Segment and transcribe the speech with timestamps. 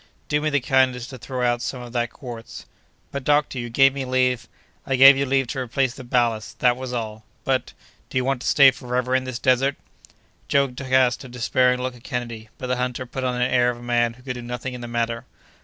[0.29, 2.65] "Do me the kindness to throw out some of that quartz!"
[3.11, 4.47] "But, doctor, you gave me leave—"
[4.83, 7.73] "I gave you leave to replace the ballast; that was all!" "But—"
[8.09, 9.75] "Do you want to stay forever in this desert?"
[10.47, 13.77] Joe cast a despairing look at Kennedy; but the hunter put on the air of
[13.77, 15.27] a man who could do nothing in the matter.